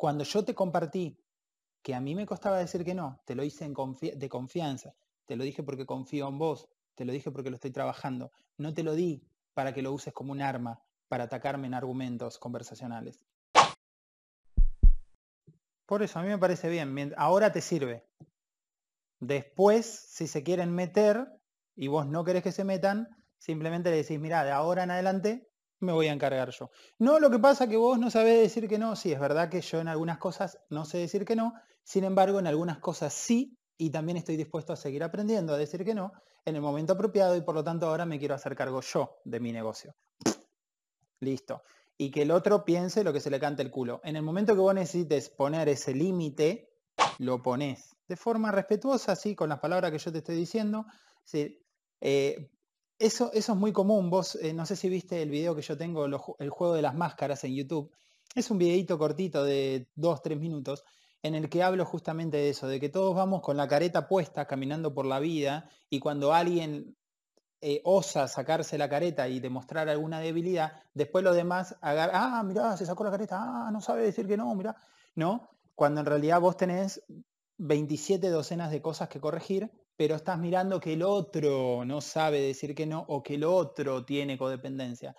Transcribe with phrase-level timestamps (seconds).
[0.00, 1.22] cuando yo te compartí
[1.82, 4.94] que a mí me costaba decir que no, te lo hice en de confianza,
[5.26, 8.72] te lo dije porque confío en vos, te lo dije porque lo estoy trabajando, no
[8.72, 13.26] te lo di para que lo uses como un arma para atacarme en argumentos conversacionales.
[15.84, 18.08] Por eso a mí me parece bien, ahora te sirve.
[19.18, 21.28] Después, si se quieren meter
[21.76, 23.06] y vos no querés que se metan,
[23.36, 25.49] simplemente le decís, mira, de ahora en adelante
[25.80, 26.70] me voy a encargar yo.
[26.98, 28.96] No, lo que pasa que vos no sabés decir que no.
[28.96, 31.54] Sí, es verdad que yo en algunas cosas no sé decir que no.
[31.82, 33.56] Sin embargo, en algunas cosas sí.
[33.76, 36.12] Y también estoy dispuesto a seguir aprendiendo a decir que no
[36.44, 39.40] en el momento apropiado y por lo tanto ahora me quiero hacer cargo yo de
[39.40, 39.94] mi negocio.
[41.20, 41.62] Listo.
[41.96, 44.00] Y que el otro piense lo que se le cante el culo.
[44.04, 46.72] En el momento que vos necesites poner ese límite,
[47.18, 50.86] lo pones de forma respetuosa, así, con las palabras que yo te estoy diciendo.
[52.00, 52.50] Eh,
[53.00, 54.10] eso, eso es muy común.
[54.10, 56.94] Vos, eh, no sé si viste el video que yo tengo, el juego de las
[56.94, 57.90] máscaras en YouTube.
[58.34, 60.84] Es un videito cortito de dos, tres minutos
[61.22, 64.46] en el que hablo justamente de eso, de que todos vamos con la careta puesta
[64.46, 66.96] caminando por la vida y cuando alguien
[67.60, 72.76] eh, osa sacarse la careta y demostrar alguna debilidad, después los demás agarran, ah, mirá,
[72.76, 74.76] se sacó la careta, ah, no sabe decir que no, mirá,
[75.14, 75.50] ¿no?
[75.74, 77.02] Cuando en realidad vos tenés
[77.58, 82.74] 27 docenas de cosas que corregir pero estás mirando que el otro no sabe decir
[82.74, 85.14] que no o que el otro tiene codependencia.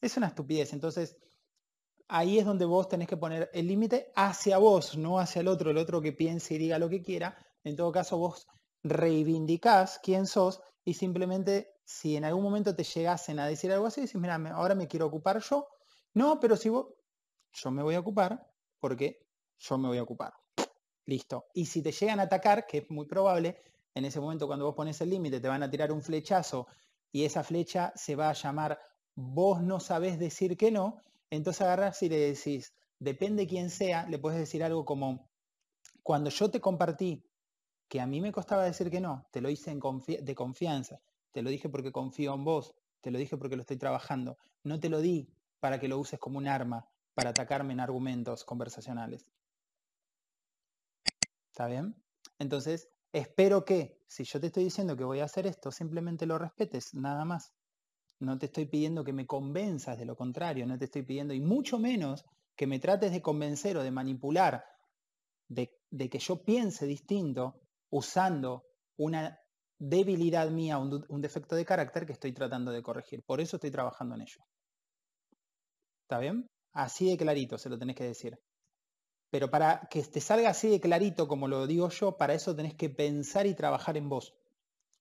[0.00, 0.72] Es una estupidez.
[0.72, 1.16] Entonces,
[2.08, 5.70] ahí es donde vos tenés que poner el límite hacia vos, no hacia el otro,
[5.70, 7.38] el otro que piense y diga lo que quiera.
[7.62, 8.48] En todo caso, vos
[8.82, 14.00] reivindicás quién sos y simplemente si en algún momento te llegasen a decir algo así,
[14.00, 15.68] decís, mira, ahora me quiero ocupar yo.
[16.14, 16.88] No, pero si vos,
[17.52, 18.44] yo me voy a ocupar
[18.80, 19.24] porque
[19.56, 20.34] yo me voy a ocupar.
[21.04, 21.46] Listo.
[21.54, 23.62] Y si te llegan a atacar, que es muy probable,
[23.96, 26.68] en ese momento cuando vos pones el límite te van a tirar un flechazo
[27.10, 28.78] y esa flecha se va a llamar
[29.14, 34.18] vos no sabés decir que no, entonces agarras y le decís, depende quién sea, le
[34.18, 35.30] puedes decir algo como,
[36.02, 37.24] cuando yo te compartí
[37.88, 41.00] que a mí me costaba decir que no, te lo hice en de confianza,
[41.32, 44.78] te lo dije porque confío en vos, te lo dije porque lo estoy trabajando, no
[44.78, 49.32] te lo di para que lo uses como un arma para atacarme en argumentos conversacionales.
[51.50, 51.96] ¿Está bien?
[52.38, 56.38] Entonces, Espero que, si yo te estoy diciendo que voy a hacer esto, simplemente lo
[56.38, 57.52] respetes, nada más.
[58.20, 61.40] No te estoy pidiendo que me convenzas de lo contrario, no te estoy pidiendo, y
[61.40, 62.24] mucho menos
[62.56, 64.64] que me trates de convencer o de manipular
[65.48, 65.70] de,
[66.10, 68.64] que yo piense distinto usando
[68.96, 69.38] una
[69.78, 73.22] debilidad mía, un, un defecto de carácter que estoy tratando de corregir.
[73.24, 74.40] Por eso estoy trabajando en ello.
[76.04, 76.46] ¿Está bien?
[76.72, 78.38] Así de clarito se lo tenés que decir.
[79.36, 82.72] Pero para que te salga así de clarito como lo digo yo, para eso tenés
[82.72, 84.34] que pensar y trabajar en vos.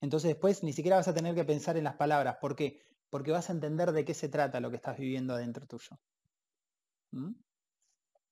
[0.00, 2.38] Entonces después ni siquiera vas a tener que pensar en las palabras.
[2.40, 2.82] ¿Por qué?
[3.10, 6.00] Porque vas a entender de qué se trata lo que estás viviendo adentro tuyo.
[7.12, 7.30] ¿Mm?